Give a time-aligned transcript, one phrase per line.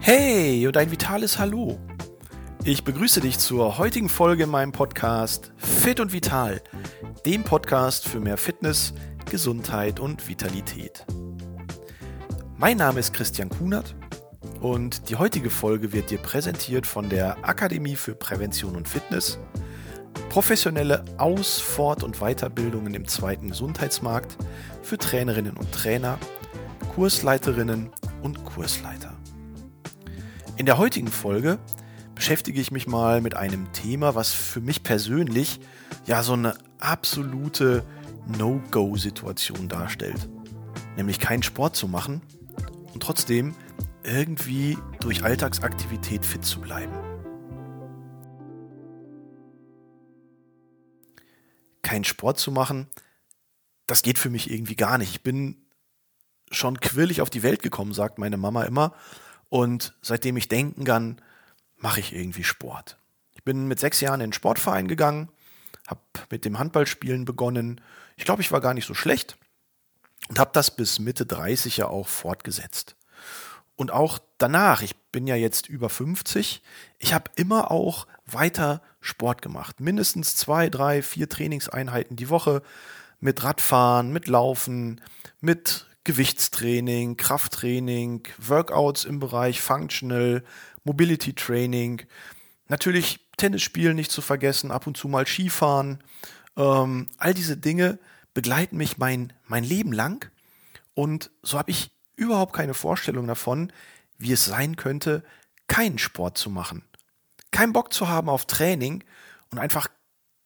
[0.00, 1.78] Hey und ein vitales Hallo.
[2.64, 6.62] Ich begrüße dich zur heutigen Folge in meinem Podcast Fit und Vital,
[7.26, 8.94] dem Podcast für mehr Fitness,
[9.30, 11.04] Gesundheit und Vitalität.
[12.56, 13.94] Mein Name ist Christian Kunert
[14.60, 19.38] und die heutige Folge wird dir präsentiert von der Akademie für Prävention und Fitness,
[20.30, 24.38] professionelle Aus-, Fort- und Weiterbildungen im zweiten Gesundheitsmarkt
[24.82, 26.18] für Trainerinnen und Trainer,
[26.98, 29.16] Kursleiterinnen und Kursleiter.
[30.56, 31.60] In der heutigen Folge
[32.16, 35.60] beschäftige ich mich mal mit einem Thema, was für mich persönlich
[36.06, 37.84] ja so eine absolute
[38.36, 40.28] No-Go-Situation darstellt.
[40.96, 42.20] Nämlich keinen Sport zu machen
[42.92, 43.54] und trotzdem
[44.02, 46.94] irgendwie durch Alltagsaktivität fit zu bleiben.
[51.82, 52.88] Keinen Sport zu machen,
[53.86, 55.12] das geht für mich irgendwie gar nicht.
[55.12, 55.67] Ich bin
[56.50, 58.94] schon quirlig auf die Welt gekommen, sagt meine Mama immer.
[59.48, 61.20] Und seitdem ich denken kann,
[61.76, 62.98] mache ich irgendwie Sport.
[63.32, 65.28] Ich bin mit sechs Jahren in den Sportverein gegangen,
[65.86, 67.80] habe mit dem Handballspielen begonnen.
[68.16, 69.36] Ich glaube, ich war gar nicht so schlecht
[70.28, 72.96] und habe das bis Mitte 30 ja auch fortgesetzt.
[73.76, 76.62] Und auch danach, ich bin ja jetzt über 50,
[76.98, 79.80] ich habe immer auch weiter Sport gemacht.
[79.80, 82.62] Mindestens zwei, drei, vier Trainingseinheiten die Woche
[83.20, 85.00] mit Radfahren, mit Laufen,
[85.40, 90.42] mit Gewichtstraining, Krafttraining, Workouts im Bereich Functional,
[90.82, 92.00] Mobility Training,
[92.66, 96.02] natürlich Tennisspielen nicht zu vergessen, ab und zu mal Skifahren.
[96.56, 97.98] Ähm, all diese Dinge
[98.32, 100.30] begleiten mich mein, mein Leben lang
[100.94, 103.70] und so habe ich überhaupt keine Vorstellung davon,
[104.16, 105.22] wie es sein könnte,
[105.66, 106.84] keinen Sport zu machen.
[107.50, 109.04] Kein Bock zu haben auf Training
[109.50, 109.88] und einfach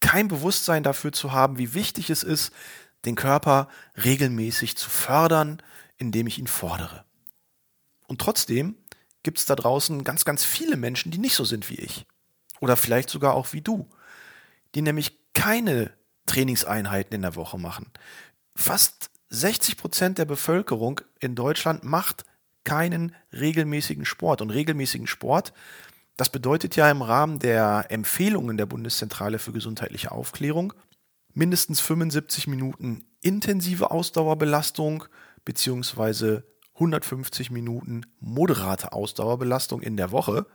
[0.00, 2.50] kein Bewusstsein dafür zu haben, wie wichtig es ist,
[3.04, 3.68] den Körper
[4.02, 5.62] regelmäßig zu fördern,
[5.96, 7.04] indem ich ihn fordere.
[8.06, 8.76] Und trotzdem
[9.22, 12.06] gibt es da draußen ganz, ganz viele Menschen, die nicht so sind wie ich.
[12.60, 13.88] Oder vielleicht sogar auch wie du.
[14.74, 15.92] Die nämlich keine
[16.26, 17.90] Trainingseinheiten in der Woche machen.
[18.54, 22.24] Fast 60 Prozent der Bevölkerung in Deutschland macht
[22.64, 24.40] keinen regelmäßigen Sport.
[24.40, 25.52] Und regelmäßigen Sport,
[26.16, 30.74] das bedeutet ja im Rahmen der Empfehlungen der Bundeszentrale für gesundheitliche Aufklärung
[31.34, 35.04] mindestens 75 Minuten intensive Ausdauerbelastung
[35.44, 36.44] beziehungsweise
[36.74, 40.46] 150 Minuten moderate Ausdauerbelastung in der Woche.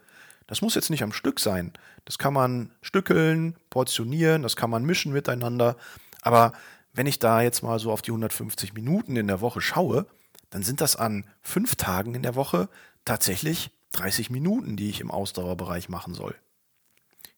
[0.47, 1.73] Das muss jetzt nicht am Stück sein.
[2.05, 5.75] Das kann man stückeln, portionieren, das kann man mischen miteinander.
[6.21, 6.53] Aber
[6.93, 10.07] wenn ich da jetzt mal so auf die 150 Minuten in der Woche schaue,
[10.49, 12.69] dann sind das an fünf Tagen in der Woche
[13.05, 16.35] tatsächlich 30 Minuten, die ich im Ausdauerbereich machen soll.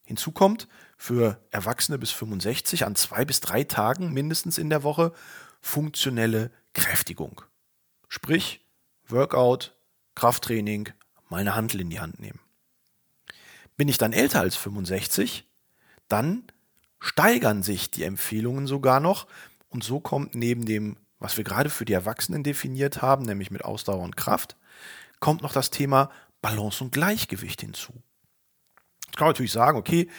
[0.10, 5.14] Hinzu kommt für Erwachsene bis 65 an zwei bis drei Tagen mindestens in der Woche
[5.62, 7.44] funktionelle Kräftigung.
[8.08, 8.66] Sprich,
[9.08, 9.76] Workout,
[10.16, 10.90] Krafttraining,
[11.30, 12.40] mal eine Handel in die Hand nehmen.
[13.78, 15.48] Bin ich dann älter als 65,
[16.08, 16.42] dann
[17.00, 19.28] steigern sich die Empfehlungen sogar noch
[19.70, 23.64] und so kommt neben dem, was wir gerade für die Erwachsenen definiert haben, nämlich mit
[23.64, 24.58] Ausdauer und Kraft,
[25.20, 26.10] kommt noch das Thema
[26.42, 27.94] Balance und Gleichgewicht hinzu.
[29.16, 30.10] Kann man natürlich sagen, okay,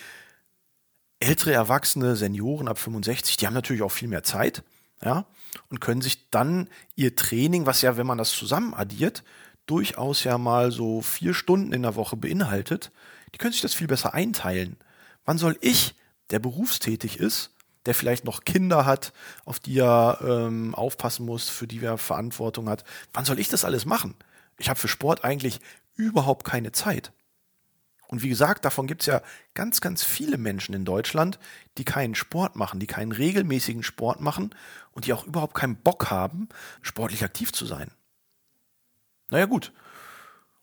[1.20, 4.62] ältere Erwachsene, Senioren ab 65, die haben natürlich auch viel mehr Zeit,
[5.02, 5.26] ja,
[5.68, 9.22] und können sich dann ihr Training, was ja, wenn man das zusammen addiert,
[9.66, 12.90] durchaus ja mal so vier Stunden in der Woche beinhaltet,
[13.34, 14.76] die können sich das viel besser einteilen.
[15.24, 15.94] Wann soll ich,
[16.30, 17.54] der berufstätig ist,
[17.86, 19.12] der vielleicht noch Kinder hat,
[19.44, 22.84] auf die er ähm, aufpassen muss, für die er Verantwortung hat.
[23.12, 24.14] Wann soll ich das alles machen?
[24.58, 25.60] Ich habe für Sport eigentlich
[25.94, 27.12] überhaupt keine Zeit.
[28.10, 29.22] Und wie gesagt, davon gibt es ja
[29.54, 31.38] ganz, ganz viele Menschen in Deutschland,
[31.78, 34.52] die keinen Sport machen, die keinen regelmäßigen Sport machen
[34.90, 36.48] und die auch überhaupt keinen Bock haben,
[36.82, 37.92] sportlich aktiv zu sein.
[39.30, 39.72] Naja gut.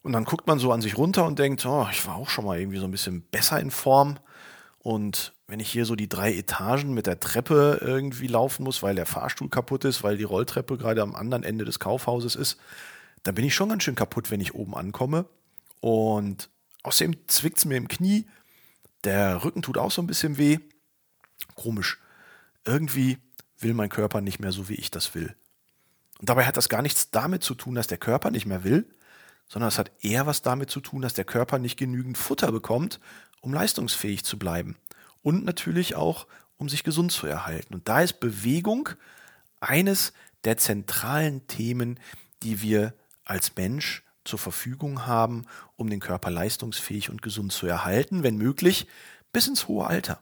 [0.02, 2.44] Und dann guckt man so an sich runter und denkt, oh, ich war auch schon
[2.44, 4.18] mal irgendwie so ein bisschen besser in Form.
[4.80, 8.94] Und wenn ich hier so die drei Etagen mit der Treppe irgendwie laufen muss, weil
[8.94, 12.58] der Fahrstuhl kaputt ist, weil die Rolltreppe gerade am anderen Ende des Kaufhauses ist,
[13.22, 15.24] dann bin ich schon ganz schön kaputt, wenn ich oben ankomme.
[15.80, 16.50] Und
[16.82, 18.26] außerdem zwickt es mir im Knie.
[19.04, 20.58] Der Rücken tut auch so ein bisschen weh.
[21.54, 21.98] Komisch.
[22.64, 23.18] Irgendwie
[23.58, 25.34] will mein Körper nicht mehr so, wie ich das will.
[26.18, 28.86] Und dabei hat das gar nichts damit zu tun, dass der Körper nicht mehr will,
[29.48, 33.00] sondern es hat eher was damit zu tun, dass der Körper nicht genügend Futter bekommt,
[33.40, 34.76] um leistungsfähig zu bleiben
[35.22, 36.26] und natürlich auch,
[36.56, 37.74] um sich gesund zu erhalten.
[37.74, 38.90] Und da ist Bewegung
[39.60, 40.12] eines
[40.44, 42.00] der zentralen Themen,
[42.42, 45.46] die wir als Mensch zur Verfügung haben,
[45.76, 48.86] um den Körper leistungsfähig und gesund zu erhalten, wenn möglich,
[49.32, 50.20] bis ins hohe Alter.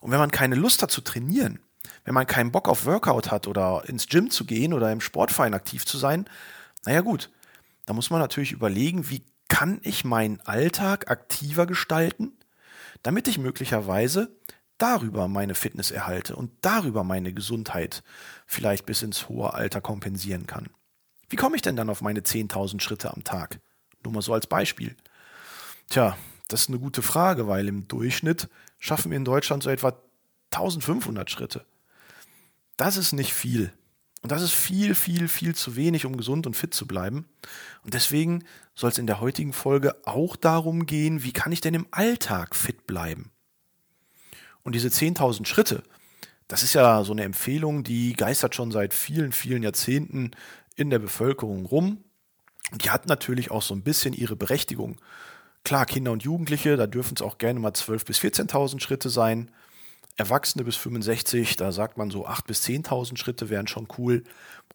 [0.00, 1.60] Und wenn man keine Lust hat zu trainieren,
[2.04, 5.54] wenn man keinen Bock auf Workout hat oder ins Gym zu gehen oder im Sportverein
[5.54, 6.28] aktiv zu sein,
[6.84, 7.30] naja gut,
[7.86, 12.32] da muss man natürlich überlegen, wie kann ich meinen Alltag aktiver gestalten,
[13.02, 14.36] damit ich möglicherweise
[14.76, 18.02] darüber meine Fitness erhalte und darüber meine Gesundheit
[18.46, 20.68] vielleicht bis ins hohe Alter kompensieren kann.
[21.28, 23.60] Wie komme ich denn dann auf meine 10.000 Schritte am Tag?
[24.02, 24.96] Nur mal so als Beispiel.
[25.90, 26.16] Tja,
[26.48, 28.48] das ist eine gute Frage, weil im Durchschnitt
[28.78, 29.94] schaffen wir in Deutschland so etwa
[30.52, 31.66] 1500 Schritte.
[32.76, 33.72] Das ist nicht viel.
[34.22, 37.28] Und das ist viel, viel, viel zu wenig, um gesund und fit zu bleiben.
[37.84, 41.74] Und deswegen soll es in der heutigen Folge auch darum gehen, wie kann ich denn
[41.74, 43.30] im Alltag fit bleiben?
[44.62, 45.82] Und diese 10.000 Schritte,
[46.48, 50.32] das ist ja so eine Empfehlung, die geistert schon seit vielen, vielen Jahrzehnten
[50.78, 52.04] in der Bevölkerung rum.
[52.82, 55.00] Die hat natürlich auch so ein bisschen ihre Berechtigung.
[55.64, 59.50] Klar, Kinder und Jugendliche, da dürfen es auch gerne mal 12.000 bis 14.000 Schritte sein.
[60.16, 64.24] Erwachsene bis 65, da sagt man so 8.000 bis 10.000 Schritte wären schon cool.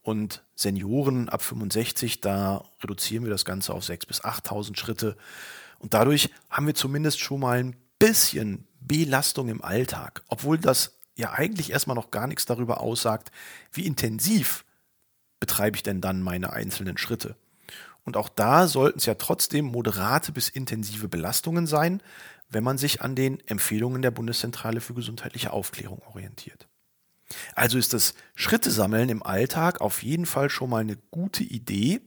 [0.01, 5.15] Und Senioren ab 65, da reduzieren wir das Ganze auf 6.000 bis 8.000 Schritte.
[5.79, 11.31] Und dadurch haben wir zumindest schon mal ein bisschen Belastung im Alltag, obwohl das ja
[11.31, 13.31] eigentlich erstmal noch gar nichts darüber aussagt,
[13.71, 14.62] wie intensiv
[15.43, 17.35] betreibe ich denn dann meine einzelnen Schritte.
[18.05, 22.01] Und auch da sollten es ja trotzdem moderate bis intensive Belastungen sein,
[22.49, 26.69] wenn man sich an den Empfehlungen der Bundeszentrale für gesundheitliche Aufklärung orientiert.
[27.55, 31.99] Also ist das Schritte sammeln im Alltag auf jeden Fall schon mal eine gute Idee,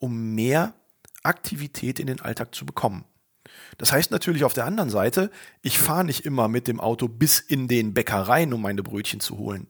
[0.00, 0.74] um mehr
[1.22, 3.04] Aktivität in den Alltag zu bekommen.
[3.78, 5.30] Das heißt natürlich auf der anderen Seite,
[5.60, 9.38] ich fahre nicht immer mit dem Auto bis in den Bäckereien, um meine Brötchen zu
[9.38, 9.68] holen.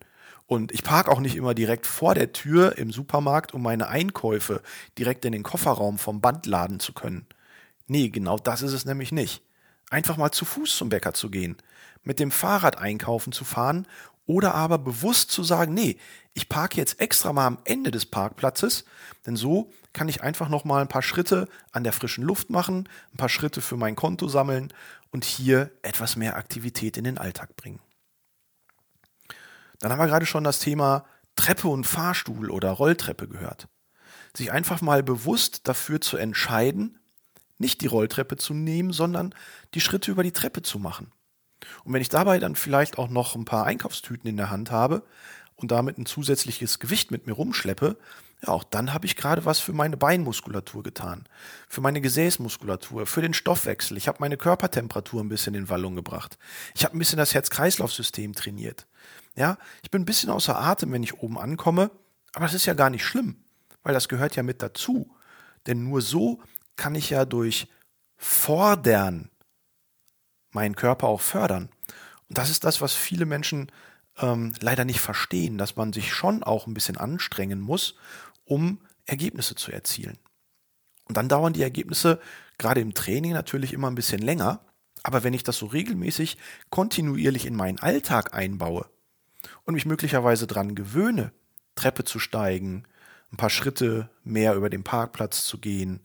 [0.53, 4.61] Und ich parke auch nicht immer direkt vor der Tür im Supermarkt, um meine Einkäufe
[4.99, 7.25] direkt in den Kofferraum vom Band laden zu können.
[7.87, 9.43] Nee, genau das ist es nämlich nicht.
[9.89, 11.57] Einfach mal zu Fuß zum Bäcker zu gehen,
[12.03, 13.87] mit dem Fahrrad einkaufen zu fahren
[14.27, 15.97] oder aber bewusst zu sagen, nee,
[16.35, 18.85] ich parke jetzt extra mal am Ende des Parkplatzes,
[19.25, 22.91] denn so kann ich einfach noch mal ein paar Schritte an der frischen Luft machen,
[23.15, 24.71] ein paar Schritte für mein Konto sammeln
[25.13, 27.81] und hier etwas mehr Aktivität in den Alltag bringen.
[29.83, 33.67] Dann haben wir gerade schon das Thema Treppe und Fahrstuhl oder Rolltreppe gehört.
[34.35, 37.01] Sich einfach mal bewusst dafür zu entscheiden,
[37.59, 39.35] nicht die Rolltreppe zu nehmen, sondern
[39.75, 41.11] die Schritte über die Treppe zu machen.
[41.85, 45.03] Und wenn ich dabei dann vielleicht auch noch ein paar Einkaufstüten in der Hand habe
[45.57, 47.99] und damit ein zusätzliches Gewicht mit mir rumschleppe,
[48.43, 51.27] ja, auch dann habe ich gerade was für meine Beinmuskulatur getan,
[51.69, 53.97] für meine Gesäßmuskulatur, für den Stoffwechsel.
[53.97, 56.39] Ich habe meine Körpertemperatur ein bisschen in Wallung gebracht.
[56.75, 58.87] Ich habe ein bisschen das Herz-Kreislauf-System trainiert.
[59.37, 61.91] Ja, ich bin ein bisschen außer Atem, wenn ich oben ankomme,
[62.33, 63.37] aber das ist ja gar nicht schlimm,
[63.83, 65.15] weil das gehört ja mit dazu.
[65.67, 66.43] Denn nur so
[66.77, 67.69] kann ich ja durch
[68.17, 69.31] Fordern
[70.51, 71.69] meinen Körper auch fördern.
[72.29, 73.71] Und das ist das, was viele Menschen
[74.19, 77.95] ähm, leider nicht verstehen, dass man sich schon auch ein bisschen anstrengen muss,
[78.45, 80.19] um Ergebnisse zu erzielen.
[81.05, 82.21] Und dann dauern die Ergebnisse
[82.59, 84.61] gerade im Training natürlich immer ein bisschen länger.
[85.03, 86.39] Aber wenn ich das so regelmäßig
[86.71, 88.87] kontinuierlich in meinen Alltag einbaue
[89.65, 91.33] und mich möglicherweise daran gewöhne,
[91.75, 92.85] Treppe zu steigen,
[93.33, 96.01] ein paar Schritte mehr über den Parkplatz zu gehen,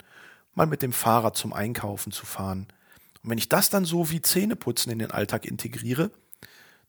[0.54, 2.66] mal mit dem Fahrrad zum Einkaufen zu fahren.
[3.22, 6.10] Und wenn ich das dann so wie Zähneputzen in den Alltag integriere,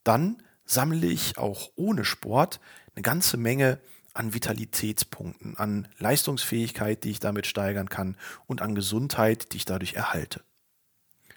[0.04, 2.60] dann sammle ich auch ohne Sport
[2.96, 3.80] eine ganze Menge
[4.14, 9.94] an Vitalitätspunkten, an Leistungsfähigkeit, die ich damit steigern kann und an Gesundheit, die ich dadurch
[9.94, 10.42] erhalte.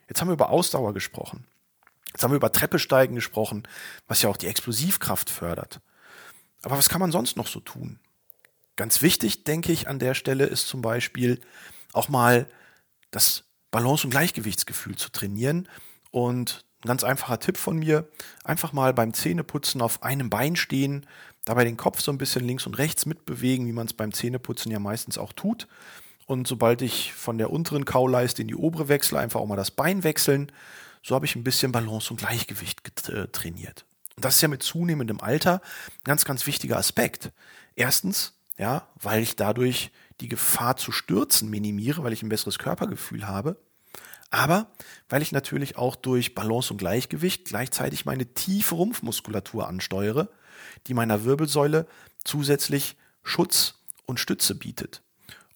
[0.09, 1.47] Jetzt haben wir über Ausdauer gesprochen.
[2.13, 3.67] Jetzt haben wir über Treppesteigen gesprochen,
[4.07, 5.81] was ja auch die Explosivkraft fördert.
[6.63, 7.99] Aber was kann man sonst noch so tun?
[8.77, 11.41] Ganz wichtig, denke ich, an der Stelle ist zum Beispiel
[11.93, 12.47] auch mal
[13.11, 15.69] das Balance- und Gleichgewichtsgefühl zu trainieren
[16.11, 18.09] und ein ganz einfacher Tipp von mir,
[18.45, 21.07] einfach mal beim Zähneputzen auf einem Bein stehen,
[21.45, 24.73] dabei den Kopf so ein bisschen links und rechts mitbewegen, wie man es beim Zähneputzen
[24.73, 25.69] ja meistens auch tut.
[26.27, 29.71] Und sobald ich von der unteren Kauleiste in die obere wechsle, einfach auch mal das
[29.71, 30.51] Bein wechseln.
[31.03, 33.85] So habe ich ein bisschen Balance und Gleichgewicht äh, trainiert.
[34.17, 37.33] Und das ist ja mit zunehmendem Alter ein ganz, ganz wichtiger Aspekt.
[37.75, 43.27] Erstens, ja, weil ich dadurch die Gefahr zu stürzen minimiere, weil ich ein besseres Körpergefühl
[43.27, 43.57] habe
[44.33, 44.73] aber
[45.11, 50.29] weil ich natürlich auch durch Balance und Gleichgewicht gleichzeitig meine tiefe Rumpfmuskulatur ansteuere,
[50.87, 51.87] die meiner Wirbelsäule
[52.25, 53.75] zusätzlich Schutz
[54.07, 55.03] und Stütze bietet.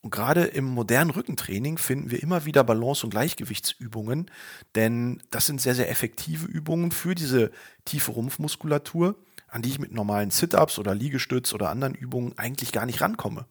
[0.02, 4.30] Und gerade im modernen Rückentraining finden wir immer wieder Balance- und Gleichgewichtsübungen,
[4.74, 7.50] denn das sind sehr, sehr effektive Übungen für diese
[7.86, 9.16] tiefe Rumpfmuskulatur,
[9.48, 13.46] an die ich mit normalen Sit-ups oder Liegestütz oder anderen Übungen eigentlich gar nicht rankomme.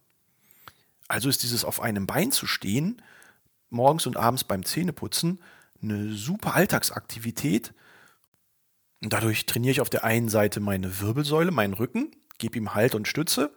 [1.07, 3.01] Also ist dieses auf einem Bein zu stehen
[3.69, 5.39] morgens und abends beim Zähneputzen
[5.81, 7.73] eine super Alltagsaktivität.
[9.01, 12.95] Und dadurch trainiere ich auf der einen Seite meine Wirbelsäule, meinen Rücken, gebe ihm Halt
[12.95, 13.53] und Stütze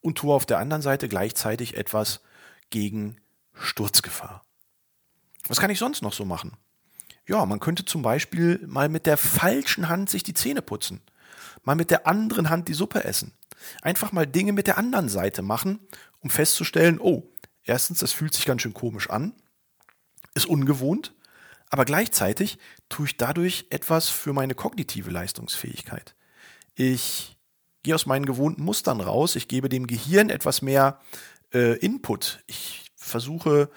[0.00, 2.20] und tue auf der anderen Seite gleichzeitig etwas
[2.70, 3.16] gegen
[3.54, 4.44] Sturzgefahr.
[5.48, 6.56] Was kann ich sonst noch so machen?
[7.26, 11.00] Ja, man könnte zum Beispiel mal mit der falschen Hand sich die Zähne putzen,
[11.62, 13.32] mal mit der anderen Hand die Suppe essen.
[13.80, 15.78] Einfach mal Dinge mit der anderen Seite machen,
[16.20, 17.31] um festzustellen, oh,
[17.64, 19.34] erstens, das fühlt sich ganz schön komisch an,
[20.34, 21.14] ist ungewohnt,
[21.70, 26.14] aber gleichzeitig tue ich dadurch etwas für meine kognitive Leistungsfähigkeit.
[26.74, 27.36] Ich
[27.82, 31.00] gehe aus meinen gewohnten Mustern raus, ich gebe dem Gehirn etwas mehr
[31.52, 32.42] äh, Input.
[32.46, 33.70] Ich versuche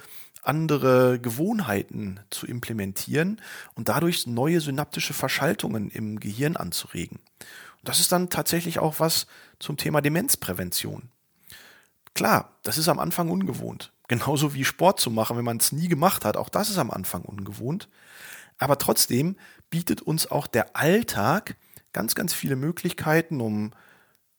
[0.43, 3.41] andere Gewohnheiten zu implementieren
[3.73, 7.19] und dadurch neue synaptische Verschaltungen im Gehirn anzuregen.
[7.79, 9.25] Und das ist dann tatsächlich auch was
[9.59, 11.09] zum Thema Demenzprävention.
[12.15, 13.91] Klar, das ist am Anfang ungewohnt.
[14.07, 16.37] Genauso wie Sport zu machen, wenn man es nie gemacht hat.
[16.37, 17.89] Auch das ist am Anfang ungewohnt.
[18.57, 19.35] Aber trotzdem
[19.69, 21.57] bietet uns auch der Alltag
[21.91, 23.71] ganz, ganz viele Möglichkeiten, um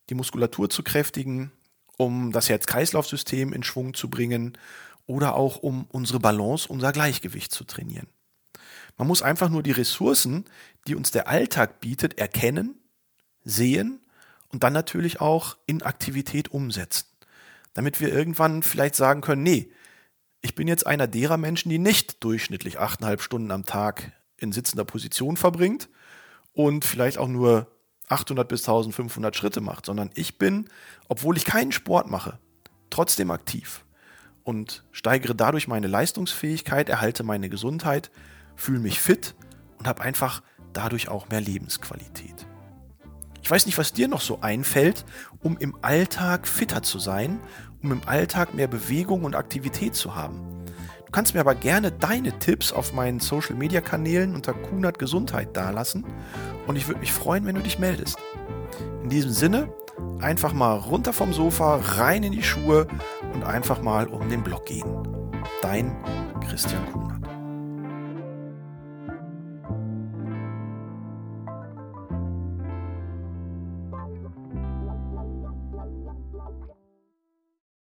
[0.09, 1.51] die Muskulatur zu kräftigen,
[1.97, 4.57] um das Herz-Kreislauf-System in Schwung zu bringen
[5.05, 8.07] oder auch um unsere Balance, unser Gleichgewicht zu trainieren.
[8.97, 10.45] Man muss einfach nur die Ressourcen,
[10.87, 12.79] die uns der Alltag bietet, erkennen,
[13.43, 13.99] sehen
[14.47, 17.05] und dann natürlich auch in Aktivität umsetzen.
[17.77, 19.71] Damit wir irgendwann vielleicht sagen können, nee,
[20.41, 24.83] ich bin jetzt einer derer Menschen, die nicht durchschnittlich achteinhalb Stunden am Tag in sitzender
[24.83, 25.87] Position verbringt
[26.53, 27.71] und vielleicht auch nur
[28.07, 30.69] 800 bis 1500 Schritte macht, sondern ich bin,
[31.07, 32.39] obwohl ich keinen Sport mache,
[32.89, 33.85] trotzdem aktiv
[34.41, 38.09] und steigere dadurch meine Leistungsfähigkeit, erhalte meine Gesundheit,
[38.55, 39.35] fühle mich fit
[39.77, 40.41] und habe einfach
[40.73, 42.47] dadurch auch mehr Lebensqualität.
[43.47, 45.05] Ich weiß nicht, was dir noch so einfällt,
[45.39, 47.39] um im Alltag fitter zu sein,
[47.87, 50.41] um im Alltag mehr Bewegung und Aktivität zu haben.
[51.05, 55.55] Du kannst mir aber gerne deine Tipps auf meinen Social Media Kanälen unter Kunert Gesundheit
[55.55, 56.05] dalassen
[56.67, 58.17] und ich würde mich freuen, wenn du dich meldest.
[59.03, 59.69] In diesem Sinne,
[60.19, 62.87] einfach mal runter vom Sofa, rein in die Schuhe
[63.33, 65.07] und einfach mal um den Block gehen.
[65.61, 65.95] Dein
[66.45, 67.06] Christian Kunert.